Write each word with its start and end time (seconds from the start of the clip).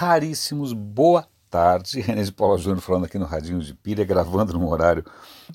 raríssimos. 0.00 0.72
Boa 0.72 1.28
tarde. 1.50 2.00
René 2.00 2.22
de 2.22 2.32
Paula 2.32 2.56
Júnior 2.56 2.80
falando 2.80 3.04
aqui 3.04 3.18
no 3.18 3.26
Radinho 3.26 3.60
de 3.60 3.74
Pilha, 3.74 4.02
gravando 4.02 4.54
num 4.54 4.66
horário 4.66 5.04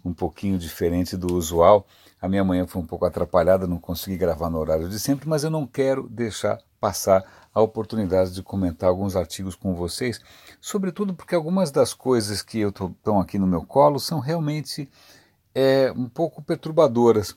um 0.04 0.14
pouquinho 0.14 0.56
diferente 0.60 1.18
do 1.18 1.34
usual. 1.34 1.88
A 2.22 2.30
minha 2.30 2.44
manhã 2.44 2.68
foi 2.68 2.80
um 2.80 2.86
pouco 2.86 3.08
atrapalhada, 3.08 3.66
não 3.66 3.80
consegui 3.80 4.18
gravar 4.18 4.52
no 4.52 4.60
horário 4.60 4.88
de 4.88 5.00
sempre, 5.00 5.28
mas 5.28 5.44
eu 5.44 5.50
não 5.50 5.66
quero 5.66 6.08
deixar 6.08 6.60
passar 6.80 7.24
a 7.52 7.60
oportunidade 7.60 8.36
de 8.36 8.44
comentar 8.44 8.88
alguns 8.88 9.16
artigos 9.16 9.56
com 9.56 9.74
vocês, 9.74 10.22
sobretudo 10.62 11.16
porque 11.16 11.34
algumas 11.34 11.72
das 11.72 11.96
coisas 11.96 12.44
que 12.44 12.60
estão 12.60 13.20
aqui 13.20 13.40
no 13.40 13.48
meu 13.48 13.66
colo 13.66 14.00
são 14.00 14.20
realmente 14.20 14.88
é, 15.56 15.92
um 15.98 16.08
pouco 16.08 16.44
perturbadoras. 16.44 17.36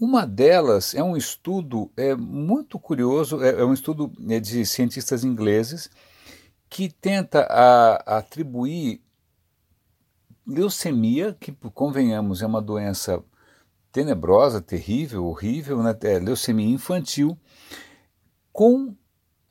Uma 0.00 0.26
delas 0.26 0.96
é 0.96 1.02
um 1.02 1.16
estudo 1.16 1.92
é, 1.96 2.16
muito 2.16 2.76
curioso, 2.76 3.40
é, 3.40 3.60
é 3.60 3.64
um 3.64 3.72
estudo 3.72 4.10
é, 4.28 4.40
de 4.40 4.66
cientistas 4.66 5.22
ingleses 5.22 5.88
que 6.70 6.88
tenta 6.88 7.42
a, 7.50 8.18
atribuir 8.18 9.02
leucemia, 10.46 11.36
que 11.38 11.52
convenhamos 11.52 12.42
é 12.42 12.46
uma 12.46 12.62
doença 12.62 13.22
tenebrosa, 13.92 14.62
terrível, 14.62 15.26
horrível, 15.26 15.82
né? 15.82 15.94
é, 16.02 16.20
leucemia 16.20 16.72
infantil, 16.72 17.36
com 18.52 18.94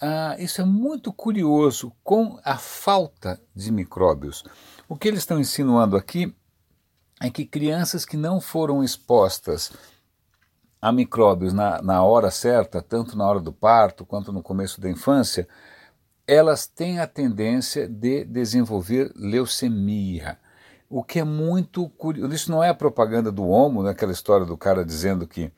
ah, 0.01 0.37
isso 0.39 0.61
é 0.61 0.65
muito 0.65 1.11
curioso, 1.11 1.91
com 2.01 2.39
a 2.43 2.57
falta 2.57 3.39
de 3.53 3.69
micróbios. 3.69 4.45
O 4.87 4.95
que 4.95 5.09
eles 5.09 5.19
estão 5.19 5.39
insinuando 5.39 5.97
aqui 5.97 6.33
é 7.21 7.29
que 7.29 7.45
crianças 7.45 8.05
que 8.05 8.15
não 8.15 8.39
foram 8.39 8.81
expostas 8.81 9.73
a 10.81 10.89
micróbios 10.93 11.51
na, 11.51 11.81
na 11.81 12.01
hora 12.01 12.31
certa, 12.31 12.81
tanto 12.81 13.17
na 13.17 13.27
hora 13.27 13.41
do 13.41 13.51
parto 13.51 14.05
quanto 14.05 14.31
no 14.31 14.41
começo 14.41 14.79
da 14.79 14.89
infância, 14.89 15.45
elas 16.29 16.67
têm 16.67 16.99
a 16.99 17.07
tendência 17.07 17.87
de 17.87 18.23
desenvolver 18.23 19.11
leucemia. 19.15 20.37
O 20.87 21.03
que 21.03 21.19
é 21.19 21.23
muito 21.23 21.89
curioso. 21.89 22.33
Isso 22.33 22.51
não 22.51 22.63
é 22.63 22.69
a 22.69 22.73
propaganda 22.73 23.31
do 23.31 23.47
homo, 23.47 23.81
né, 23.81 23.89
aquela 23.89 24.11
história 24.11 24.45
do 24.45 24.55
cara 24.55 24.85
dizendo 24.85 25.27
que 25.27 25.51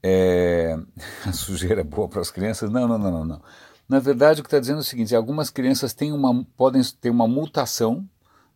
é, 0.00 0.78
a 1.26 1.32
sujeira 1.32 1.80
é 1.80 1.84
boa 1.84 2.08
para 2.08 2.20
as 2.20 2.30
crianças. 2.30 2.70
Não, 2.70 2.86
não, 2.86 2.98
não, 2.98 3.10
não, 3.10 3.24
não. 3.24 3.42
Na 3.88 3.98
verdade, 3.98 4.40
o 4.40 4.44
que 4.44 4.46
está 4.46 4.60
dizendo 4.60 4.78
é 4.78 4.80
o 4.80 4.84
seguinte: 4.84 5.14
algumas 5.14 5.50
crianças 5.50 5.92
têm 5.92 6.12
uma, 6.12 6.44
podem 6.56 6.80
ter 7.00 7.10
uma 7.10 7.26
mutação, 7.26 8.08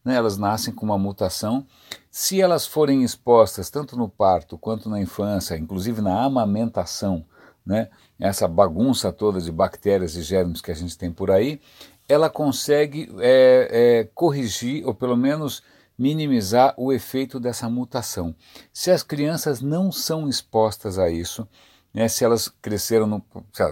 né, 0.04 0.14
elas 0.14 0.38
nascem 0.38 0.72
com 0.72 0.86
uma 0.86 0.98
mutação. 0.98 1.66
Se 2.12 2.40
elas 2.40 2.64
forem 2.64 3.02
expostas 3.02 3.70
tanto 3.70 3.96
no 3.96 4.08
parto 4.08 4.56
quanto 4.56 4.88
na 4.88 5.00
infância, 5.00 5.56
inclusive 5.56 6.00
na 6.00 6.22
amamentação, 6.22 7.24
né, 7.66 7.88
essa 8.18 8.46
bagunça 8.46 9.12
toda 9.12 9.40
de 9.40 9.50
bactérias 9.50 10.14
e 10.14 10.22
germes 10.22 10.60
que 10.60 10.70
a 10.70 10.74
gente 10.74 10.96
tem 10.96 11.10
por 11.10 11.30
aí, 11.30 11.60
ela 12.08 12.30
consegue 12.30 13.10
é, 13.18 13.68
é, 13.70 14.08
corrigir 14.14 14.86
ou 14.86 14.94
pelo 14.94 15.16
menos 15.16 15.62
minimizar 15.98 16.74
o 16.76 16.92
efeito 16.92 17.40
dessa 17.40 17.68
mutação. 17.68 18.34
Se 18.72 18.90
as 18.90 19.02
crianças 19.02 19.60
não 19.60 19.90
são 19.90 20.28
expostas 20.28 20.98
a 20.98 21.10
isso, 21.10 21.48
né, 21.92 22.06
se 22.08 22.24
elas 22.24 22.48
cresceram, 22.48 23.06
no, 23.06 23.24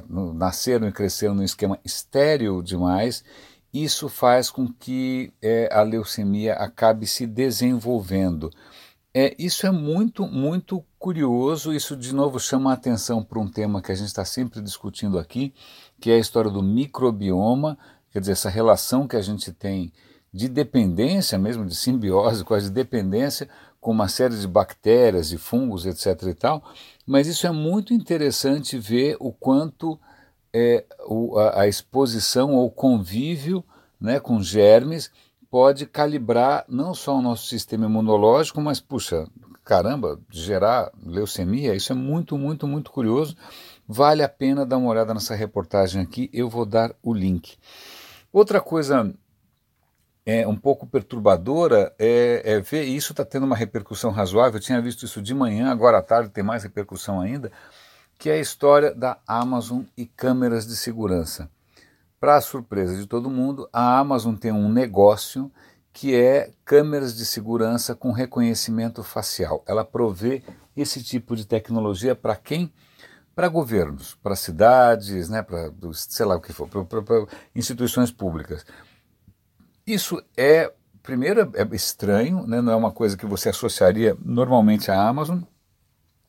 no, 0.09 0.35
nasceram 0.35 0.89
e 0.89 0.93
cresceram 0.93 1.35
num 1.35 1.43
esquema 1.43 1.79
estéril 1.85 2.63
demais, 2.63 3.23
isso 3.73 4.09
faz 4.09 4.51
com 4.51 4.67
que 4.67 5.33
é, 5.43 5.69
a 5.71 5.83
leucemia 5.83 6.55
acabe 6.55 7.07
se 7.07 7.27
desenvolvendo. 7.27 8.51
É, 9.17 9.33
isso 9.39 9.65
é 9.65 9.71
muito, 9.71 10.27
muito 10.27 10.85
curioso. 10.99 11.73
Isso, 11.73 11.97
de 11.97 12.13
novo, 12.13 12.41
chama 12.41 12.73
a 12.73 12.75
atenção 12.75 13.23
para 13.23 13.39
um 13.39 13.49
tema 13.49 13.81
que 13.81 13.93
a 13.93 13.95
gente 13.95 14.09
está 14.09 14.25
sempre 14.25 14.61
discutindo 14.61 15.21
aqui, 15.21 15.55
que 16.01 16.11
é 16.11 16.15
a 16.15 16.19
história 16.19 16.51
do 16.51 16.61
microbioma, 16.61 17.79
quer 18.11 18.19
dizer, 18.19 18.33
essa 18.33 18.51
relação 18.51 19.07
que 19.07 19.15
a 19.15 19.23
gente 19.23 19.53
tem 19.53 19.93
de 20.33 20.49
dependência, 20.49 21.39
mesmo 21.39 21.65
de 21.65 21.77
simbiose, 21.77 22.43
quase 22.45 22.67
de 22.67 22.75
dependência 22.75 23.49
com 23.81 23.93
uma 23.93 24.09
série 24.09 24.37
de 24.37 24.49
bactérias 24.49 25.31
e 25.31 25.39
fungos, 25.39 25.87
etc. 25.87 26.21
e 26.29 26.35
tal. 26.35 26.65
Mas 27.07 27.29
isso 27.29 27.47
é 27.47 27.53
muito 27.53 27.95
interessante 27.95 28.77
ver 28.77 29.17
o 29.21 29.31
quanto 29.31 29.97
é, 30.53 30.85
o, 31.07 31.39
a, 31.39 31.61
a 31.61 31.69
exposição 31.69 32.55
ou 32.55 32.69
convívio 32.69 33.63
né, 34.01 34.19
com 34.19 34.43
germes 34.43 35.11
pode 35.55 35.87
calibrar 35.87 36.65
não 36.69 36.93
só 36.93 37.17
o 37.17 37.23
nosso 37.23 37.47
sistema 37.47 37.87
imunológico, 37.87 38.61
mas, 38.61 38.81
puxa, 38.81 39.25
caramba, 39.63 40.19
gerar 40.29 40.91
leucemia, 41.01 41.77
isso 41.77 41.93
é 41.93 41.95
muito, 41.95 42.37
muito, 42.37 42.67
muito 42.67 42.91
curioso. 42.91 43.37
Vale 43.87 44.25
a 44.25 44.29
pena 44.29 44.67
dar 44.67 44.79
uma 44.79 44.91
olhada 44.91 45.15
nessa 45.15 45.33
reportagem 45.33 46.03
aqui, 46.03 46.29
eu 46.33 46.51
vou 46.51 46.67
dar 46.67 46.93
o 47.01 47.15
link. 47.15 47.57
Outra 48.33 48.61
coisa 48.61 49.15
é, 50.27 50.45
um 50.45 50.57
pouco 50.57 50.89
perturbadora 50.89 51.95
é, 52.01 52.43
é 52.45 52.59
ver, 52.59 52.89
e 52.89 52.97
isso 52.97 53.13
está 53.13 53.25
tendo 53.25 53.47
uma 53.47 53.55
repercussão 53.55 54.11
razoável, 54.11 54.59
eu 54.59 54.61
tinha 54.61 54.83
visto 54.83 55.05
isso 55.05 55.23
de 55.23 55.35
manhã, 55.35 55.71
agora 55.71 55.99
à 55.99 56.03
tarde 56.03 56.31
tem 56.31 56.43
mais 56.43 56.65
repercussão 56.65 57.21
ainda, 57.21 57.53
que 58.19 58.29
é 58.29 58.33
a 58.33 58.41
história 58.41 58.93
da 58.93 59.19
Amazon 59.25 59.83
e 59.97 60.05
câmeras 60.05 60.67
de 60.67 60.75
segurança. 60.75 61.49
Para 62.21 62.41
surpresa 62.41 62.97
de 62.97 63.07
todo 63.07 63.29
mundo, 63.29 63.69
a 63.73 63.99
Amazon 63.99 64.35
tem 64.35 64.53
um 64.53 64.69
negócio 64.69 65.53
que 65.93 66.15
é 66.15 66.51
câmeras 66.65 67.17
de 67.17 67.25
segurança 67.25 67.95
com 67.95 68.11
reconhecimento 68.11 69.03
facial. 69.03 69.63
Ela 69.67 69.85
provê 69.85 70.43
esse 70.77 71.03
tipo 71.03 71.37
de 71.37 71.47
tecnologia 71.47 72.17
para 72.17 72.35
quem? 72.35 72.73
Para 73.35 73.49
governos, 73.49 74.17
para 74.23 74.35
cidades, 74.35 75.29
né, 75.29 75.43
para 75.43 75.73
sei 75.93 76.27
lá 76.27 76.37
o 76.37 76.41
que 76.41 76.53
for, 76.53 76.69
para 76.69 77.27
instituições 77.55 78.11
públicas. 78.11 78.67
Isso 79.87 80.21
é, 80.37 80.73
primeiro, 81.03 81.53
é 81.55 81.75
estranho, 81.75 82.47
né, 82.47 82.61
não 82.61 82.73
é 82.73 82.77
uma 82.77 82.93
coisa 82.93 83.17
que 83.17 83.27
você 83.27 83.51
associaria 83.51 84.17
normalmente 84.25 84.91
à 84.91 85.01
Amazon. 85.01 85.43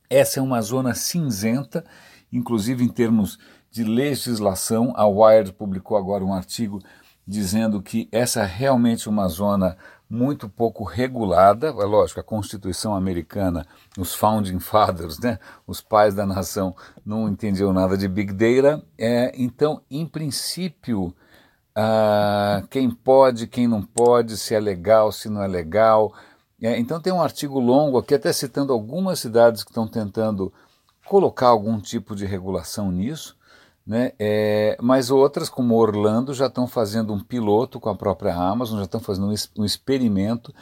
Essa 0.10 0.40
é 0.40 0.44
uma 0.44 0.62
zona 0.62 0.94
cinzenta, 0.94 1.84
inclusive 2.32 2.84
em 2.84 2.90
termos 2.90 3.40
de 3.76 3.84
legislação. 3.84 4.94
A 4.96 5.06
Wired 5.06 5.52
publicou 5.52 5.98
agora 5.98 6.24
um 6.24 6.34
artigo 6.34 6.80
dizendo 7.28 7.82
que 7.82 8.08
essa 8.10 8.44
é 8.44 8.46
realmente 8.46 9.10
uma 9.10 9.28
zona 9.28 9.76
muito 10.10 10.48
pouco 10.48 10.86
regulada. 10.86 11.68
É 11.68 11.72
lógico, 11.72 12.22
a 12.22 12.24
Constituição 12.24 12.96
americana, 12.96 13.68
os 13.98 14.16
founding 14.16 14.60
fathers, 14.62 15.20
né, 15.20 15.40
os 15.68 15.82
pais 15.82 16.14
da 16.16 16.26
nação, 16.26 16.74
não 17.06 17.28
entendiam 17.28 17.74
nada 17.74 17.98
de 17.98 18.08
big 18.08 18.32
data. 18.32 18.82
É, 18.98 19.34
então, 19.36 19.82
em 19.92 20.06
princípio, 20.06 21.14
uh, 21.78 22.66
quem 22.70 22.90
pode, 22.90 23.46
quem 23.46 23.68
não 23.68 23.82
pode, 23.82 24.38
se 24.38 24.56
é 24.56 24.60
legal, 24.60 25.12
se 25.12 25.28
não 25.28 25.44
é 25.44 25.48
legal. 25.48 26.14
É, 26.62 26.80
então, 26.80 27.02
tem 27.02 27.12
um 27.12 27.22
artigo 27.22 27.60
longo 27.60 27.98
aqui, 27.98 28.16
até 28.16 28.32
citando 28.32 28.72
algumas 28.72 29.20
cidades 29.20 29.66
que 29.66 29.72
estão 29.72 29.86
tentando 29.86 30.54
colocar 31.06 31.48
algum 31.48 31.78
tipo 31.78 32.16
de 32.16 32.26
regulação 32.26 32.90
nisso. 32.90 33.35
Né? 33.86 34.14
É, 34.18 34.78
mas 34.82 35.12
outras, 35.12 35.48
como 35.48 35.76
Orlando, 35.76 36.34
já 36.34 36.48
estão 36.48 36.68
fazendo 36.68 37.14
um 37.14 37.20
piloto 37.20 37.80
com 37.80 37.90
a 37.90 37.96
própria 37.96 38.34
Amazon, 38.36 38.80
já 38.80 38.86
estão 38.86 39.00
fazendo 39.00 39.28
um, 39.28 39.62
um 39.62 39.66
experimento 39.66 40.54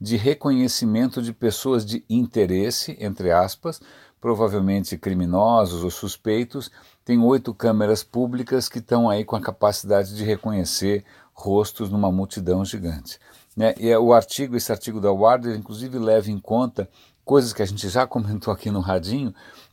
de 0.00 0.16
reconhecimento 0.16 1.22
de 1.22 1.32
pessoas 1.32 1.86
de 1.86 2.04
interesse, 2.10 2.96
entre 2.98 3.30
aspas, 3.30 3.80
provavelmente 4.20 4.98
criminosos 4.98 5.84
ou 5.84 5.90
suspeitos. 5.90 6.72
Tem 7.04 7.20
oito 7.20 7.54
câmeras 7.54 8.02
públicas 8.02 8.68
que 8.68 8.78
estão 8.80 9.08
aí 9.08 9.24
com 9.24 9.36
a 9.36 9.40
capacidade 9.40 10.16
de 10.16 10.24
reconhecer 10.24 11.04
rostos 11.32 11.88
numa 11.88 12.10
multidão 12.10 12.64
gigante. 12.64 13.18
Né? 13.56 13.74
E 13.78 13.88
é 13.88 13.98
o 13.98 14.12
artigo, 14.12 14.56
esse 14.56 14.72
artigo 14.72 15.00
da 15.00 15.12
Warder, 15.12 15.56
inclusive 15.56 15.98
leva 15.98 16.30
em 16.30 16.38
conta 16.38 16.88
coisas 17.24 17.52
que 17.52 17.62
a 17.62 17.66
gente 17.66 17.88
já 17.88 18.06
comentou 18.08 18.52
aqui 18.52 18.70
no 18.70 18.80
Radinho, 18.80 19.32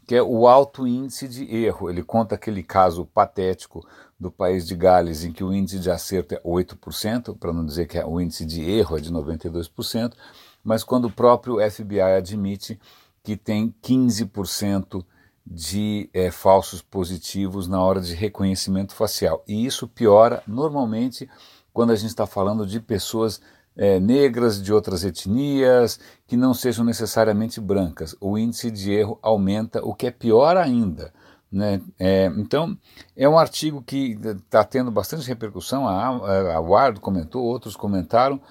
que 0.09 0.16
é 0.16 0.24
o 0.24 0.47
alto 0.47 0.88
índice 0.88 1.28
de 1.28 1.46
erro. 1.56 1.88
Ele 1.88 2.02
conta 2.02 2.34
aquele 2.34 2.64
caso 2.64 3.06
patético 3.06 3.88
do 4.20 4.31
país 4.31 4.66
de 4.66 4.75
Gales, 4.75 5.24
em 5.24 5.31
que 5.31 5.44
o 5.44 5.53
índice 5.53 5.78
de 5.78 5.92
acerto 5.92 6.34
é 6.34 6.42
8%, 6.42 7.38
para 7.38 7.54
não 7.54 7.63
dizer 7.63 7.86
que 7.86 7.95
é, 7.95 8.04
o 8.04 8.19
índice 8.19 8.44
de 8.44 8.60
erro 8.60 8.98
é 8.98 9.00
de 9.00 9.13
92%, 9.13 10.13
mas 10.63 10.83
quando 10.83 11.06
o 11.06 11.12
próprio 11.12 11.57
FBI 11.60 12.01
admite 12.01 12.80
que 13.24 13.38
tem 13.38 13.72
15% 13.83 15.06
de 15.45 16.10
é, 16.12 16.31
falsos 16.31 16.81
positivos 16.81 17.68
na 17.68 17.80
hora 17.80 18.01
de 18.01 18.16
reconhecimento 18.16 18.95
facial. 18.95 19.44
E 19.48 19.63
isso 19.63 19.88
piora 19.88 20.42
normalmente 20.48 21.30
quando 21.72 21.92
a 21.92 21.95
gente 21.95 22.10
está 22.10 22.25
falando 22.25 22.66
de 22.66 22.80
pessoas 22.80 23.39
é, 23.80 23.98
negras, 23.98 24.62
de 24.62 24.74
outras 24.74 25.06
etnias, 25.06 26.02
que 26.28 26.36
não 26.36 26.54
sejam 26.54 26.84
necessariamente 26.84 27.62
brancas. 27.62 28.14
O 28.20 28.38
índice 28.38 28.70
de 28.70 28.92
erro 28.92 29.18
aumenta, 29.22 29.81
o 29.81 29.96
que 29.96 30.08
é 30.08 30.12
pior 30.12 30.58
ainda. 30.58 31.14
Né? 31.50 31.81
É, 31.98 32.26
então, 32.36 32.78
é 33.16 33.28
um 33.28 33.40
artigo 33.40 33.81
que 33.81 34.20
está 34.22 34.66
tendo 34.66 34.92
bastante 34.92 35.26
repercussão, 35.26 35.88
a, 35.88 36.08
a 36.56 36.60
Ward 36.60 37.00
comentou, 37.00 37.42
outros 37.42 37.78
comentaram, 37.78 38.42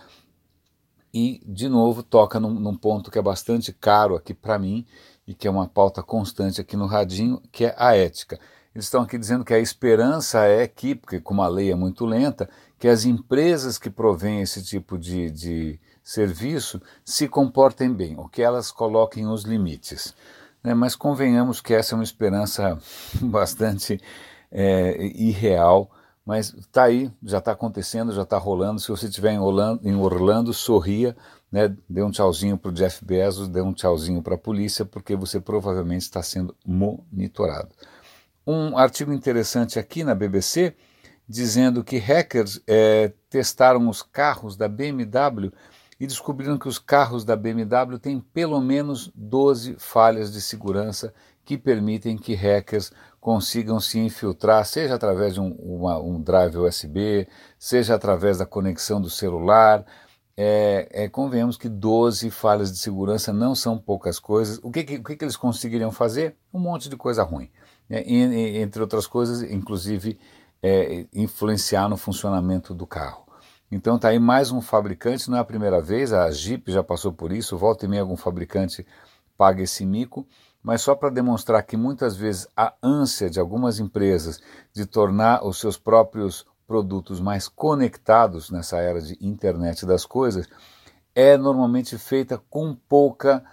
e, 1.13 1.43
de 1.45 1.69
novo, 1.69 2.03
toca 2.03 2.41
num, 2.41 2.55
num 2.55 2.75
ponto 2.75 3.11
que 3.11 3.19
é 3.19 3.23
bastante 3.23 3.71
caro 3.71 4.17
aqui 4.17 4.33
para 4.33 4.59
mim 4.59 4.87
e 5.27 5.35
que 5.35 5.47
é 5.47 5.51
uma 5.51 5.69
pauta 5.69 6.03
constante 6.03 6.59
aqui 6.59 6.75
no 6.75 6.87
Radinho, 6.87 7.43
que 7.53 7.67
é 7.67 7.75
a 7.77 7.95
ética. 7.95 8.41
eles 8.75 8.87
estão 8.87 9.03
aqui 9.03 9.19
dizendo 9.19 9.45
que 9.45 9.53
a 9.53 9.59
esperança 9.59 10.47
é 10.47 10.67
que, 10.67 10.95
porque 10.95 11.21
como 11.21 11.43
a 11.43 11.49
lei 11.49 11.71
é 11.71 11.75
muito 11.75 12.07
lenta, 12.07 12.49
que 12.79 12.89
as 12.89 13.05
empresas 13.05 13.77
que 13.77 13.91
provêm 13.91 14.41
esse 14.41 14.63
tipo 14.63 14.97
de, 14.97 15.31
de 15.31 15.81
serviço 16.03 16.81
se 17.05 17.29
comportem 17.29 17.93
bem, 17.93 18.17
ou 18.17 18.29
que 18.29 18.41
elas 18.41 18.71
coloquem 18.71 19.27
os 19.27 19.43
limites. 19.43 20.15
Né? 20.63 20.75
Mas 20.75 20.95
convenhamos 20.95 21.61
que 21.61 21.75
essa 21.75 21.95
é 21.95 21.97
uma 21.97 22.05
esperança 22.05 22.79
bastante 23.21 24.01
é, 24.51 24.97
irreal, 25.15 25.91
mas 26.25 26.53
está 26.55 26.85
aí, 26.85 27.11
já 27.23 27.39
está 27.39 27.53
acontecendo, 27.53 28.13
já 28.13 28.23
está 28.23 28.37
rolando. 28.37 28.81
Se 28.81 28.89
você 28.89 29.07
estiver 29.07 29.33
em 29.33 29.39
Orlando, 29.39 29.89
em 29.89 29.97
Orlando 29.97 30.53
sorria, 30.53 31.17
né? 31.51 31.75
dê 31.89 32.03
um 32.03 32.11
tchauzinho 32.11 32.59
para 32.59 32.71
o 32.71 32.75
Jeff 32.75 33.03
Bezos, 33.05 33.49
dê 33.49 33.63
um 33.63 33.73
tchauzinho 33.73 34.23
para 34.23 34.35
a 34.35 34.39
polícia, 34.39 34.85
porque 34.85 35.17
você 35.17 35.41
provavelmente 35.41 36.03
está 36.03 36.23
sendo 36.23 36.55
monitorado. 36.67 37.71
Um 38.47 38.77
artigo 38.77 39.13
interessante 39.13 39.79
aqui 39.79 40.05
na 40.05 40.15
BBC 40.15 40.75
dizendo 41.29 41.85
que 41.85 41.99
hackers 41.99 42.61
é, 42.67 43.13
testaram 43.29 43.89
os 43.89 44.03
carros 44.03 44.57
da 44.57 44.67
BMW 44.67 45.53
e 46.01 46.07
descobriram 46.07 46.59
que 46.59 46.69
os 46.69 46.79
carros 46.79 47.25
da 47.25 47.37
BMW 47.37 47.99
têm 47.99 48.21
pelo 48.21 48.61
menos 48.61 49.11
12 49.15 49.77
falhas 49.79 50.33
de 50.33 50.41
segurança 50.41 51.13
que 51.45 51.59
permitem 51.59 52.17
que 52.17 52.35
hackers 52.35 52.93
consigam 53.21 53.81
se 53.81 53.99
infiltrar, 53.99 54.65
seja 54.65 54.95
através 54.95 55.35
de 55.35 55.41
um, 55.41 55.51
uma, 55.53 55.99
um 55.99 56.21
drive 56.21 56.57
USB, 56.57 57.27
seja 57.59 57.95
através 57.95 58.39
da 58.39 58.47
conexão 58.47 59.01
do 59.01 59.11
celular. 59.11 59.85
É, 60.37 60.89
é, 60.93 61.09
convenhamos 61.09 61.57
que 61.57 61.69
12 61.69 62.31
falhas 62.31 62.71
de 62.71 62.79
segurança 62.79 63.33
não 63.33 63.55
são 63.57 63.77
poucas 63.77 64.21
coisas. 64.21 64.61
O 64.63 64.71
que, 64.71 64.85
que, 64.85 64.97
o 64.97 65.03
que, 65.03 65.17
que 65.17 65.25
eles 65.25 65.37
conseguiriam 65.37 65.91
fazer? 65.91 66.37
Um 66.55 66.61
monte 66.61 66.89
de 66.89 66.97
coisa 66.97 67.25
ruim. 67.25 67.51
Né? 67.89 68.05
Entre 68.07 68.81
outras 68.81 69.07
coisas, 69.07 69.43
inclusive, 69.43 70.17
é, 70.62 71.06
influenciar 71.12 71.88
no 71.88 71.96
funcionamento 71.96 72.75
do 72.75 72.87
carro. 72.87 73.26
Então 73.70 73.96
está 73.96 74.08
aí 74.08 74.19
mais 74.19 74.50
um 74.50 74.60
fabricante, 74.60 75.31
não 75.31 75.37
é 75.37 75.40
a 75.40 75.44
primeira 75.44 75.81
vez, 75.81 76.12
a 76.12 76.31
Jeep 76.31 76.72
já 76.72 76.82
passou 76.82 77.12
por 77.12 77.32
isso, 77.32 77.56
volta 77.56 77.84
e 77.84 77.88
meia 77.88 78.02
algum 78.02 78.16
fabricante 78.16 78.87
paga 79.37 79.62
esse 79.62 79.84
mico, 79.84 80.26
mas 80.62 80.81
só 80.81 80.94
para 80.94 81.10
demonstrar 81.10 81.62
que 81.62 81.76
muitas 81.76 82.16
vezes 82.16 82.49
a 82.56 82.75
ânsia 82.82 83.31
de 83.31 83.38
algumas 83.38 83.78
empresas 83.78 84.40
de 84.72 84.87
tornar 84.87 85.46
os 85.46 85.60
seus 85.60 85.76
próprios 85.76 86.46
produtos 86.66 87.20
mais 87.20 87.46
conectados 87.46 88.50
nessa 88.50 88.78
era 88.78 89.00
de 89.00 89.16
internet 89.20 89.87
das 89.87 90.05
coisas 90.05 90.46
é 91.14 91.37
normalmente 91.37 91.99
feita 91.99 92.40
com 92.50 92.75
pouca, 92.75 93.44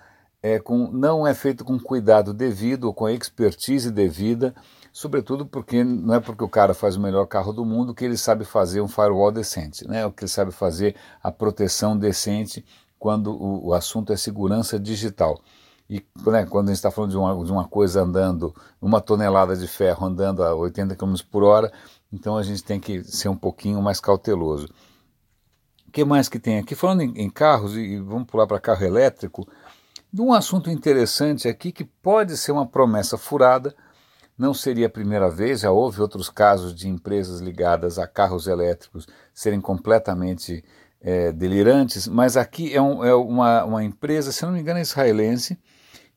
é, 0.42 0.60
com, 0.60 0.92
não 0.92 1.26
é 1.26 1.34
feito 1.34 1.66
com 1.66 1.80
cuidado 1.80 2.34
devido 2.34 2.86
ou 2.86 2.94
com 2.94 3.10
expertise 3.10 3.90
devida, 3.90 4.54
sobretudo 4.96 5.46
porque 5.46 5.84
não 5.84 6.14
é 6.14 6.22
porque 6.22 6.42
o 6.42 6.48
cara 6.48 6.74
faz 6.74 6.96
o 6.96 7.02
melhor 7.02 7.26
carro 7.26 7.52
do 7.52 7.66
mundo 7.66 7.94
que 7.94 8.06
ele 8.06 8.16
sabe 8.16 8.46
fazer 8.46 8.80
um 8.80 8.88
firewall 8.88 9.30
decente, 9.30 9.86
né? 9.86 10.06
o 10.06 10.12
que 10.12 10.24
ele 10.24 10.32
sabe 10.32 10.54
fazer 10.54 10.96
a 11.22 11.30
proteção 11.30 11.98
decente 11.98 12.66
quando 12.98 13.30
o, 13.36 13.68
o 13.68 13.74
assunto 13.74 14.14
é 14.14 14.16
segurança 14.16 14.80
digital. 14.80 15.42
E 15.90 16.02
né, 16.26 16.46
quando 16.46 16.70
a 16.70 16.72
gente 16.72 16.78
está 16.78 16.90
falando 16.90 17.12
de 17.12 17.18
uma, 17.18 17.44
de 17.44 17.52
uma 17.52 17.68
coisa 17.68 18.04
andando, 18.04 18.56
uma 18.82 19.02
tonelada 19.02 19.54
de 19.54 19.68
ferro 19.68 20.08
andando 20.08 20.42
a 20.42 20.56
80 20.56 20.96
km 20.96 21.16
por 21.30 21.44
hora, 21.44 21.74
então 22.10 22.38
a 22.38 22.42
gente 22.42 22.64
tem 22.64 22.80
que 22.80 23.04
ser 23.04 23.28
um 23.28 23.36
pouquinho 23.36 23.82
mais 23.82 24.00
cauteloso. 24.00 24.70
O 25.90 25.92
que 25.92 26.06
mais 26.06 26.30
que 26.30 26.40
tem 26.40 26.58
aqui? 26.58 26.74
Falando 26.74 27.02
em, 27.02 27.14
em 27.18 27.30
carros, 27.30 27.76
e 27.76 28.00
vamos 28.00 28.28
pular 28.28 28.48
para 28.48 28.62
carro 28.62 28.86
elétrico, 28.86 29.46
de 30.12 30.22
um 30.22 30.32
assunto 30.32 30.70
interessante 30.70 31.50
aqui 31.50 31.74
que 31.74 31.84
pode 31.84 32.38
ser 32.38 32.54
uma 32.54 32.66
promessa 32.66 33.18
furada, 33.18 33.76
não 34.38 34.54
seria 34.54 34.88
a 34.88 34.90
primeira 34.90 35.30
vez, 35.30 35.62
já 35.62 35.72
houve 35.72 36.02
outros 36.02 36.30
casos 36.30 36.76
de 36.76 36.90
empresas 36.90 37.40
ligadas 37.40 37.98
a 37.98 38.08
carros 38.08 38.48
elétricos 38.48 39.08
serem 39.34 39.62
completamente 39.62 40.64
é, 41.02 41.32
delirantes, 41.32 42.08
mas 42.08 42.36
aqui 42.36 42.74
é, 42.74 42.82
um, 42.82 43.04
é 43.04 43.14
uma, 43.14 43.64
uma 43.64 43.84
empresa, 43.84 44.32
se 44.32 44.44
não 44.44 44.52
me 44.52 44.60
engano, 44.60 44.80
é 44.80 44.82
israelense, 44.82 45.58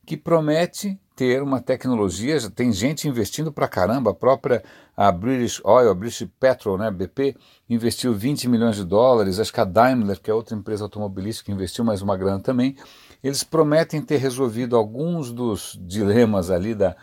que 0.05 0.17
promete 0.17 0.99
ter 1.15 1.43
uma 1.43 1.61
tecnologia, 1.61 2.39
já 2.39 2.49
tem 2.49 2.71
gente 2.71 3.07
investindo 3.07 3.51
para 3.51 3.67
caramba, 3.67 4.11
a 4.11 4.13
própria 4.13 4.63
a 4.97 5.11
British 5.11 5.61
Oil, 5.63 5.91
a 5.91 5.93
British 5.93 6.27
Petrol, 6.39 6.77
né, 6.77 6.89
BP, 6.89 7.35
investiu 7.69 8.13
20 8.13 8.49
milhões 8.49 8.77
de 8.77 8.83
dólares, 8.83 9.39
acho 9.39 9.53
que 9.53 9.59
a 9.59 9.65
Daimler, 9.65 10.19
que 10.19 10.31
é 10.31 10.33
outra 10.33 10.57
empresa 10.57 10.85
automobilística, 10.85 11.51
investiu 11.51 11.85
mais 11.85 12.01
uma 12.01 12.17
grana 12.17 12.39
também, 12.39 12.75
eles 13.23 13.43
prometem 13.43 14.01
ter 14.01 14.17
resolvido 14.17 14.75
alguns 14.75 15.31
dos 15.31 15.77
dilemas 15.81 16.49
ali 16.49 16.73
da, 16.73 16.95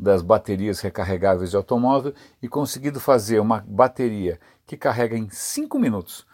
das 0.00 0.22
baterias 0.22 0.80
recarregáveis 0.80 1.50
de 1.50 1.56
automóvel 1.56 2.14
e 2.42 2.48
conseguido 2.48 2.98
fazer 2.98 3.40
uma 3.40 3.64
bateria 3.66 4.40
que 4.66 4.76
carrega 4.76 5.16
em 5.16 5.28
5 5.30 5.78
minutos. 5.78 6.26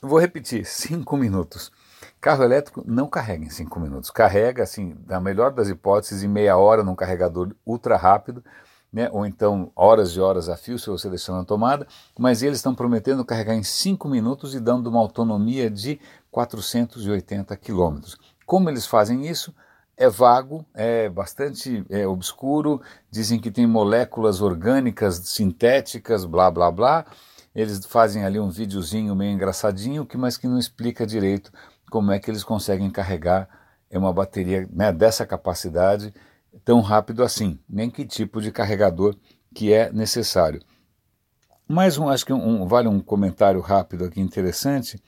Vou 0.00 0.18
repetir, 0.18 0.64
5 0.64 1.16
minutos 1.16 1.72
Carro 2.20 2.42
elétrico 2.42 2.82
não 2.86 3.06
carrega 3.06 3.44
em 3.44 3.50
5 3.50 3.78
minutos, 3.78 4.10
carrega, 4.10 4.62
assim, 4.62 4.96
na 5.06 5.20
melhor 5.20 5.52
das 5.52 5.68
hipóteses, 5.68 6.22
em 6.22 6.28
meia 6.28 6.56
hora 6.56 6.82
num 6.82 6.94
carregador 6.94 7.54
ultra 7.64 7.96
rápido, 7.96 8.44
né, 8.92 9.08
ou 9.12 9.26
então 9.26 9.70
horas 9.76 10.10
e 10.10 10.20
horas 10.20 10.48
a 10.48 10.56
fio 10.56 10.78
se 10.78 10.88
você 10.88 11.08
deixar 11.08 11.32
na 11.32 11.44
tomada, 11.44 11.86
mas 12.18 12.42
eles 12.42 12.58
estão 12.58 12.74
prometendo 12.74 13.24
carregar 13.24 13.54
em 13.54 13.62
5 13.62 14.08
minutos 14.08 14.54
e 14.54 14.60
dando 14.60 14.88
uma 14.88 15.00
autonomia 15.00 15.70
de 15.70 16.00
480 16.30 17.56
quilômetros. 17.56 18.16
Como 18.44 18.70
eles 18.70 18.86
fazem 18.86 19.26
isso? 19.26 19.54
É 19.96 20.08
vago, 20.08 20.64
é 20.74 21.08
bastante 21.08 21.84
é, 21.88 22.06
obscuro, 22.06 22.82
dizem 23.10 23.40
que 23.40 23.50
tem 23.50 23.66
moléculas 23.66 24.42
orgânicas 24.42 25.16
sintéticas, 25.16 26.24
blá 26.24 26.50
blá 26.50 26.70
blá. 26.70 27.06
Eles 27.54 27.84
fazem 27.86 28.24
ali 28.24 28.38
um 28.38 28.50
videozinho 28.50 29.16
meio 29.16 29.32
engraçadinho, 29.32 30.04
que 30.04 30.18
mas 30.18 30.36
que 30.36 30.46
não 30.46 30.58
explica 30.58 31.06
direito 31.06 31.50
como 31.90 32.12
é 32.12 32.18
que 32.18 32.30
eles 32.30 32.44
conseguem 32.44 32.90
carregar 32.90 33.48
uma 33.90 34.12
bateria 34.12 34.68
né, 34.70 34.92
dessa 34.92 35.24
capacidade 35.24 36.12
tão 36.64 36.80
rápido 36.80 37.22
assim, 37.22 37.58
nem 37.68 37.90
que 37.90 38.04
tipo 38.04 38.40
de 38.40 38.50
carregador 38.50 39.16
que 39.54 39.72
é 39.72 39.90
necessário. 39.92 40.60
Mais 41.68 41.98
um, 41.98 42.08
acho 42.08 42.24
que 42.24 42.32
um, 42.32 42.66
vale 42.66 42.88
um 42.88 43.00
comentário 43.00 43.60
rápido 43.60 44.04
aqui 44.04 44.20
interessante. 44.20 45.02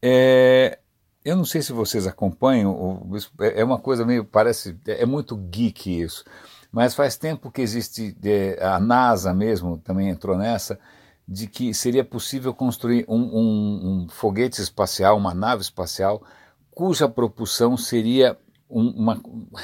É, 0.00 0.78
eu 1.24 1.36
não 1.36 1.44
sei 1.44 1.62
se 1.62 1.72
vocês 1.72 2.06
acompanham, 2.06 3.10
é, 3.40 3.60
é 3.60 3.64
uma 3.64 3.78
coisa 3.78 4.04
meio, 4.04 4.24
parece, 4.24 4.76
é 4.86 5.06
muito 5.06 5.36
geek 5.36 6.00
isso, 6.02 6.24
mas 6.70 6.94
faz 6.94 7.16
tempo 7.16 7.50
que 7.50 7.60
existe, 7.60 8.16
é, 8.24 8.58
a 8.64 8.80
NASA 8.80 9.32
mesmo 9.32 9.78
também 9.78 10.08
entrou 10.08 10.36
nessa, 10.36 10.78
de 11.26 11.46
que 11.46 11.72
seria 11.72 12.04
possível 12.04 12.52
construir 12.52 13.04
um, 13.08 13.20
um, 13.20 14.02
um 14.04 14.08
foguete 14.08 14.60
espacial, 14.60 15.16
uma 15.16 15.34
nave 15.34 15.62
espacial, 15.62 16.22
cuja 16.70 17.08
propulsão 17.08 17.76
seria 17.76 18.36
um, 18.68 18.88
uma, 18.88 19.20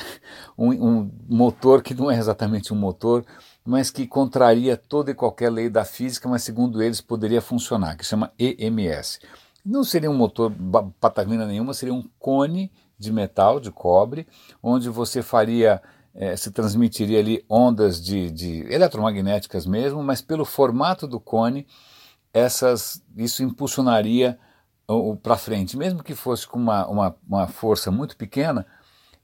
um, 0.57 1.11
motor 1.29 1.83
que 1.83 1.95
não 1.95 2.11
é 2.11 2.17
exatamente 2.17 2.73
um 2.73 2.77
motor, 2.77 3.25
mas 3.65 3.91
que 3.91 4.07
contraria 4.07 4.77
toda 4.77 5.11
e 5.11 5.15
qualquer 5.15 5.50
lei 5.50 5.69
da 5.69 5.85
física, 5.85 6.29
mas 6.29 6.43
segundo 6.43 6.83
eles 6.83 7.00
poderia 7.00 7.41
funcionar, 7.41 7.97
que 7.97 8.05
chama 8.05 8.33
EMS. 8.38 9.19
Não 9.65 9.85
seria 9.85 10.11
um 10.11 10.17
motor 10.17 10.53
patavina 11.00 11.47
nenhuma, 11.47 11.75
seria 11.75 11.95
um 11.95 12.05
cone 12.19 12.73
de 12.99 13.12
metal, 13.12 13.61
de 13.61 13.71
cobre, 13.71 14.27
onde 14.62 14.88
você 14.88 15.23
faria 15.23 15.83
é, 16.15 16.37
se 16.37 16.50
transmitiria 16.50 17.21
ali 17.21 17.45
ondas 17.49 18.03
de, 18.03 18.31
de, 18.31 18.73
eletromagnéticas 18.73 19.65
mesmo, 19.67 20.03
mas 20.03 20.21
pelo 20.21 20.45
formato 20.45 21.07
do 21.07 21.21
cone, 21.21 21.65
essas, 22.33 23.03
isso 23.17 23.43
impulsionaria 23.43 24.37
para 25.23 25.37
frente. 25.37 25.77
Mesmo 25.77 26.03
que 26.03 26.15
fosse 26.15 26.47
com 26.47 26.59
uma, 26.59 26.87
uma, 26.88 27.17
uma 27.27 27.47
força 27.47 27.91
muito 27.91 28.17
pequena, 28.17 28.67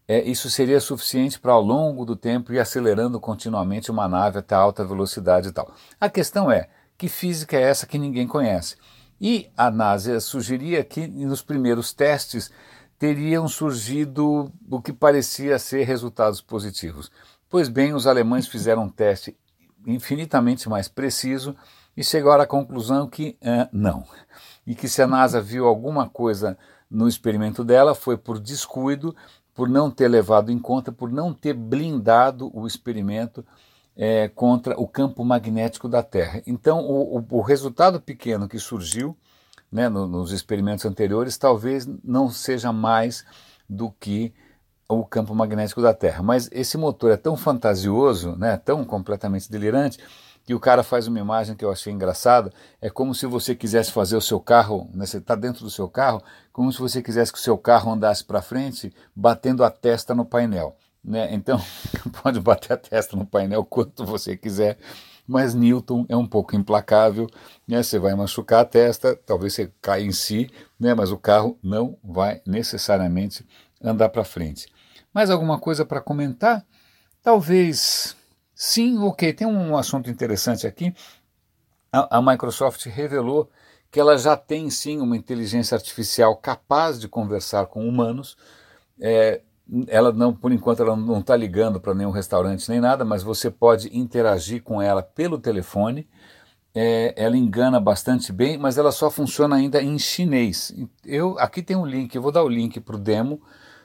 é, 0.07 0.23
isso 0.23 0.51
seria 0.51 0.79
suficiente 0.81 1.41
para 1.41 1.53
ao 1.53 1.63
longo 1.63 2.05
do 2.05 2.15
tempo 2.15 2.53
ir 2.53 2.61
acelerando 2.61 3.19
continuamente 3.19 3.91
uma 3.91 4.07
nave 4.07 4.39
até 4.39 4.55
alta 4.55 4.85
velocidade 4.85 5.49
e 5.49 5.53
tal. 5.53 5.73
A 5.99 6.09
questão 6.09 6.51
é, 6.51 6.69
que 6.97 7.09
física 7.09 7.57
é 7.57 7.63
essa 7.63 7.87
que 7.87 7.99
ninguém 7.99 8.29
conhece? 8.29 8.77
E 9.21 9.51
a 9.57 9.71
NASA 9.71 10.21
sugeria 10.21 10.83
que 10.85 11.07
nos 11.07 11.43
primeiros 11.43 11.93
testes 11.93 12.51
teriam 12.99 13.47
surgido 13.49 14.53
o 14.71 14.81
que 14.81 14.93
parecia 14.93 15.59
ser 15.59 15.85
resultados 15.85 16.41
positivos. 16.41 17.11
Pois 17.49 17.69
bem, 17.69 17.95
os 17.95 18.07
alemães 18.07 18.47
fizeram 18.47 18.85
um 18.85 18.89
teste 18.89 19.37
infinitamente 19.87 20.69
mais 20.69 20.89
preciso 20.89 21.55
e 21.97 22.03
chegaram 22.03 22.43
à 22.43 22.47
conclusão 22.47 23.09
que 23.09 23.37
uh, 23.43 23.69
não. 23.73 24.05
E 24.67 24.75
que 24.75 24.89
se 24.89 25.03
a 25.03 25.07
NASA 25.07 25.41
viu 25.41 25.67
alguma 25.67 26.09
coisa 26.09 26.59
no 26.91 27.09
experimento 27.09 27.65
dela 27.65 27.95
foi 27.95 28.17
por 28.17 28.39
descuido, 28.39 29.15
por 29.53 29.69
não 29.69 29.91
ter 29.91 30.09
levado 30.09 30.51
em 30.51 30.59
conta, 30.59 30.91
por 30.91 31.11
não 31.13 31.33
ter 31.33 31.55
blindado 31.55 32.51
o 32.53 32.67
experimento 32.67 33.45
é, 33.97 34.29
contra 34.29 34.79
o 34.79 34.87
campo 34.87 35.25
magnético 35.25 35.89
da 35.89 36.03
Terra. 36.03 36.43
Então, 36.47 36.81
o, 36.81 37.19
o, 37.19 37.27
o 37.39 37.41
resultado 37.41 38.01
pequeno 38.01 38.49
que 38.49 38.59
surgiu 38.59 39.17
né, 39.71 39.89
no, 39.89 40.07
nos 40.07 40.33
experimentos 40.33 40.85
anteriores, 40.85 41.37
talvez 41.37 41.87
não 42.03 42.31
seja 42.31 42.73
mais 42.73 43.25
do 43.69 43.91
que 43.91 44.33
o 44.89 45.05
campo 45.05 45.35
magnético 45.35 45.83
da 45.83 45.95
Terra. 45.95 46.23
Mas 46.23 46.49
esse 46.53 46.77
motor 46.77 47.11
é 47.11 47.17
tão 47.17 47.37
fantasioso, 47.37 48.37
né, 48.37 48.57
tão 48.57 48.85
completamente 48.85 49.51
delirante, 49.51 49.99
que 50.45 50.55
o 50.55 50.61
cara 50.61 50.83
faz 50.83 51.07
uma 51.09 51.19
imagem 51.19 51.57
que 51.57 51.65
eu 51.65 51.73
achei 51.73 51.93
engraçada. 51.93 52.53
É 52.81 52.91
como 52.91 53.15
se 53.15 53.27
você 53.27 53.55
quisesse 53.55 53.91
fazer 53.91 54.17
o 54.17 54.21
seu 54.21 54.39
carro, 54.39 54.89
né, 54.93 55.07
você 55.07 55.19
está 55.19 55.35
dentro 55.35 55.65
do 55.65 55.71
seu 55.71 55.89
carro, 55.89 56.23
como 56.53 56.71
se 56.71 56.79
você 56.79 57.03
quisesse 57.03 57.33
que 57.33 57.39
o 57.39 57.43
seu 57.43 57.57
carro 57.57 57.93
andasse 57.93 58.23
para 58.25 58.43
frente, 58.43 58.95
batendo 59.17 59.65
a 59.65 59.71
testa 59.71 60.15
no 60.15 60.25
painel. 60.25 60.77
Né? 61.05 61.35
Então, 61.35 61.61
pode 62.23 62.41
bater 62.41 62.73
a 62.73 62.77
testa 62.77 63.17
no 63.17 63.27
painel 63.27 63.65
quanto 63.65 64.05
você 64.07 64.37
quiser, 64.37 64.79
mas 65.27 65.55
Newton 65.55 66.07
é 66.09 66.17
um 66.17 66.27
pouco 66.27 66.57
implacável, 66.57 67.27
né? 67.67 67.83
Você 67.83 67.99
vai 67.99 68.15
machucar 68.15 68.61
a 68.61 68.65
testa, 68.65 69.15
talvez 69.15 69.55
você 69.55 69.73
caia 69.81 70.03
em 70.03 70.13
si, 70.13 70.51
né? 70.79 70.95
Mas 70.95 71.11
o 71.11 71.19
carro 71.19 71.59
não 71.63 71.99
vai 72.03 72.43
necessariamente 72.47 73.47
andar 73.83 74.11
para 74.11 74.25
frente. 74.25 74.67
Mais 75.13 75.31
alguma 75.31 75.59
coisa 75.59 75.85
para 75.85 76.01
comentar? 76.01 76.65
Talvez 77.23 78.17
sim, 78.55 78.99
ok. 78.99 79.33
Tem 79.33 79.47
um 79.47 79.77
assunto 79.77 80.11
interessante 80.11 80.67
aqui. 80.67 80.95
A, 81.91 82.19
a 82.19 82.23
Microsoft 82.23 82.85
revelou 82.87 83.49
que 83.91 84.01
ela 84.01 84.19
já 84.19 84.37
tem 84.37 84.69
sim 84.71 85.01
uma 85.01 85.17
inteligência 85.17 85.77
artificial 85.77 86.37
capaz 86.37 86.99
de 86.99 87.09
conversar 87.09 87.67
com 87.67 87.89
humanos. 87.89 88.37
É, 89.01 89.41
ela 89.89 90.13
não, 90.13 90.33
por 90.33 90.53
enquanto, 90.53 90.83
ela 90.83 90.97
não 90.97 91.21
está 91.21 91.37
ligando 91.37 91.81
para 91.81 91.95
nenhum 91.95 92.11
restaurante 92.11 92.69
nem 92.69 92.81
nada, 92.81 93.05
mas 93.05 93.23
você 93.23 93.51
pode 93.51 93.97
interagir 93.97 94.63
com 94.63 94.81
ela 94.81 95.03
pelo 95.03 95.39
telefone. 95.39 96.07
É, 96.75 97.15
ela 97.17 97.37
engana 97.37 97.79
bastante 97.81 98.33
bem, 98.33 98.59
mas 98.59 98.77
ela 98.77 98.91
só 98.91 99.11
funciona 99.11 99.57
ainda 99.57 99.81
em 99.81 99.99
chinês. 99.99 100.75
Eu 101.05 101.39
aqui 101.39 101.63
tem 101.63 101.77
um 101.77 101.87
link, 101.87 102.15
eu 102.15 102.23
vou 102.23 102.33
dar 102.33 102.43
o 102.43 102.49
link 102.49 102.81
para 102.81 102.97
o 102.97 102.99
demo. 102.99 103.41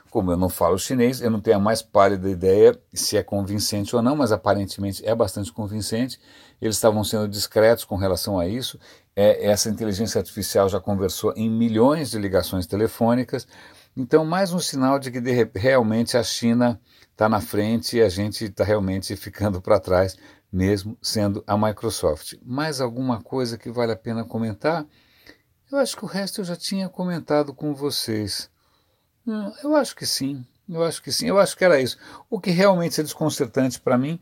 Como 0.09 0.31
eu 0.31 0.37
não 0.37 0.49
falo 0.49 0.77
chinês, 0.79 1.21
eu 1.21 1.29
não 1.29 1.39
tenho 1.39 1.57
a 1.57 1.59
mais 1.59 1.83
pálida 1.83 2.27
ideia 2.27 2.75
se 2.91 3.15
é 3.15 3.21
convincente 3.21 3.95
ou 3.95 4.01
não, 4.01 4.15
mas 4.15 4.31
aparentemente 4.31 5.05
é 5.05 5.13
bastante 5.13 5.53
convincente. 5.53 6.19
Eles 6.59 6.77
estavam 6.77 7.03
sendo 7.03 7.27
discretos 7.27 7.85
com 7.85 7.95
relação 7.95 8.39
a 8.39 8.47
isso. 8.47 8.79
É, 9.15 9.45
essa 9.45 9.69
inteligência 9.69 10.17
artificial 10.17 10.67
já 10.67 10.79
conversou 10.79 11.31
em 11.37 11.47
milhões 11.47 12.09
de 12.09 12.17
ligações 12.17 12.65
telefônicas. 12.65 13.47
Então, 14.01 14.23
mais 14.23 14.53
um 14.53 14.59
sinal 14.59 14.97
de 14.97 15.11
que 15.11 15.19
de, 15.19 15.51
realmente 15.53 16.15
a 16.15 16.23
China 16.23 16.79
está 17.11 17.27
na 17.27 17.41
frente 17.41 17.97
e 17.97 18.01
a 18.01 18.07
gente 18.07 18.45
está 18.45 18.63
realmente 18.63 19.13
ficando 19.17 19.61
para 19.61 19.77
trás, 19.77 20.15
mesmo 20.49 20.97
sendo 21.01 21.43
a 21.45 21.57
Microsoft. 21.57 22.35
Mais 22.41 22.79
alguma 22.79 23.21
coisa 23.21 23.57
que 23.57 23.69
vale 23.69 23.91
a 23.91 23.97
pena 23.97 24.23
comentar? 24.23 24.85
Eu 25.69 25.79
acho 25.79 25.97
que 25.97 26.05
o 26.05 26.07
resto 26.07 26.39
eu 26.39 26.45
já 26.45 26.55
tinha 26.55 26.87
comentado 26.87 27.53
com 27.53 27.75
vocês. 27.75 28.49
Hum, 29.27 29.51
eu 29.61 29.75
acho 29.75 29.93
que 29.93 30.05
sim, 30.05 30.45
eu 30.69 30.81
acho 30.81 31.03
que 31.03 31.11
sim, 31.11 31.27
eu 31.27 31.37
acho 31.37 31.57
que 31.57 31.65
era 31.65 31.81
isso. 31.81 31.97
O 32.29 32.39
que 32.39 32.51
realmente 32.51 33.01
é 33.01 33.03
desconcertante 33.03 33.81
para 33.81 33.97
mim 33.97 34.17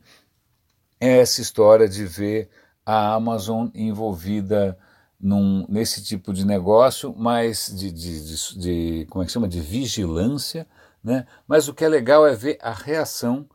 é 0.98 1.18
essa 1.18 1.40
história 1.40 1.88
de 1.88 2.04
ver 2.04 2.50
a 2.84 3.14
Amazon 3.14 3.68
envolvida 3.72 4.76
num, 5.20 5.66
nesse 5.68 6.02
tipo 6.02 6.32
de 6.32 6.46
negócio, 6.46 7.14
mas 7.16 7.72
de, 7.74 7.90
de, 7.90 8.24
de, 8.24 8.58
de, 8.58 9.06
como 9.10 9.22
é 9.22 9.26
que 9.26 9.32
chama, 9.32 9.48
de 9.48 9.60
vigilância, 9.60 10.66
né? 11.02 11.26
Mas 11.46 11.68
o 11.68 11.74
que 11.74 11.84
é 11.84 11.88
legal 11.88 12.26
é 12.26 12.34
ver 12.34 12.58
a 12.60 12.72
reação 12.72 13.48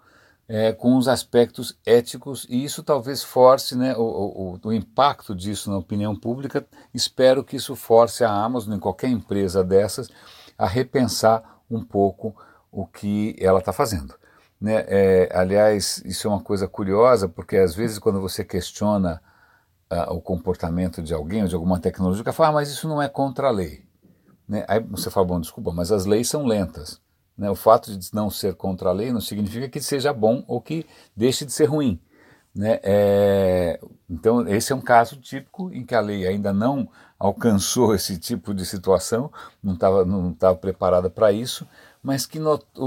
é, 0.48 0.74
com 0.74 0.98
os 0.98 1.08
aspectos 1.08 1.78
éticos 1.86 2.46
e 2.50 2.64
isso 2.64 2.84
talvez 2.84 3.24
force, 3.24 3.78
né, 3.78 3.96
o, 3.96 4.60
o, 4.64 4.68
o 4.68 4.74
impacto 4.74 5.34
disso 5.34 5.70
na 5.72 5.78
opinião 5.78 6.16
pública. 6.16 6.66
Espero 6.94 7.44
que 7.44 7.56
isso 7.56 7.76
force 7.76 8.24
a 8.24 8.32
Amazon, 8.32 8.74
em 8.74 8.80
qualquer 8.80 9.10
empresa 9.10 9.64
dessas, 9.64 10.10
a 10.58 10.68
repensar 10.68 11.62
um 11.70 11.84
pouco 11.84 12.36
o 12.72 12.86
que 12.86 13.36
ela 13.40 13.60
está 13.60 13.72
fazendo. 13.72 14.16
Né? 14.60 14.86
É, 14.88 15.30
aliás, 15.34 16.02
isso 16.06 16.28
é 16.28 16.30
uma 16.30 16.42
coisa 16.42 16.68
curiosa, 16.68 17.28
porque 17.28 17.58
às 17.58 17.76
vezes 17.76 18.00
quando 18.00 18.22
você 18.22 18.44
questiona 18.44 19.22
uh, 19.94 20.14
o 20.14 20.22
comportamento 20.22 21.02
de 21.02 21.14
alguém 21.14 21.44
ou 21.44 21.48
de 21.48 21.56
alguma 21.56 21.80
tecnologia, 21.80 22.24
fala, 22.34 22.50
ah, 22.50 22.54
mas 22.54 22.70
isso 22.70 22.88
não 22.88 23.02
é 23.02 23.08
contra 23.08 23.48
a 23.48 23.52
lei. 23.52 23.84
Né? 24.48 24.66
Aí 24.68 24.80
você 24.80 25.10
fala, 25.10 25.26
bom, 25.26 25.40
desculpa, 25.40 25.72
mas 25.72 25.92
as 25.92 26.06
leis 26.06 26.28
são 26.28 26.46
lentas. 26.46 27.00
Né? 27.38 27.50
O 27.50 27.56
fato 27.56 27.96
de 27.98 28.14
não 28.14 28.30
ser 28.30 28.56
contra 28.56 28.90
a 28.90 28.94
lei 28.94 29.12
não 29.12 29.22
significa 29.22 29.70
que 29.70 29.82
seja 29.82 30.12
bom 30.14 30.44
ou 30.48 30.60
que 30.62 30.86
deixe 31.16 31.46
de 31.46 31.52
ser 31.52 31.66
ruim. 31.66 32.00
Né? 32.54 32.80
É, 32.84 33.80
então, 34.10 34.48
esse 34.48 34.72
é 34.72 34.76
um 34.76 34.82
caso 34.82 35.18
típico 35.18 35.72
em 35.74 35.84
que 35.84 35.96
a 35.96 36.00
lei 36.00 36.28
ainda 36.28 36.54
não 36.54 36.88
alcançou 37.18 37.96
esse 37.96 38.18
tipo 38.18 38.54
de 38.54 38.66
situação, 38.66 39.32
não 39.64 39.74
estava 39.74 40.06
não 40.06 40.36
preparada 40.60 41.10
para 41.10 41.32
isso, 41.32 41.68
mas 42.02 42.26
que 42.26 42.38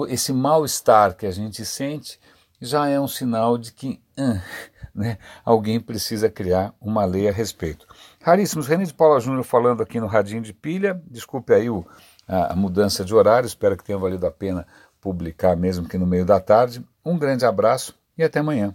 esse 0.09 0.33
mal-estar 0.33 1.17
que 1.17 1.27
a 1.27 1.31
gente 1.31 1.65
sente 1.65 2.21
já 2.61 2.89
é 2.89 2.99
um 2.99 3.09
sinal 3.09 3.59
de 3.59 3.73
que 3.73 4.01
uh, 4.19 4.41
né, 4.95 5.19
alguém 5.45 5.81
precisa 5.81 6.29
criar 6.29 6.75
uma 6.81 7.05
lei 7.05 7.29
a 7.29 7.33
respeito. 7.33 7.87
Raríssimos, 8.23 8.67
René 8.67 8.85
de 8.85 8.95
Paula 8.95 9.21
Júnior 9.21 9.45
falando 9.45 9.83
aqui 9.83 10.01
no 10.01 10.07
Radinho 10.07 10.43
de 10.43 10.53
Pilha, 10.53 11.01
desculpe 11.07 11.53
aí 11.53 11.69
o, 11.71 11.87
a, 12.27 12.53
a 12.53 12.57
mudança 12.57 13.05
de 13.05 13.15
horário, 13.15 13.47
espero 13.47 13.77
que 13.77 13.85
tenha 13.85 13.99
valido 13.99 14.27
a 14.27 14.31
pena 14.31 14.67
publicar 15.01 15.57
mesmo 15.57 15.89
que 15.89 15.97
no 15.97 16.07
meio 16.07 16.25
da 16.25 16.41
tarde. 16.41 16.85
Um 17.05 17.17
grande 17.17 17.45
abraço 17.45 17.95
e 18.19 18.25
até 18.25 18.41
amanhã. 18.41 18.75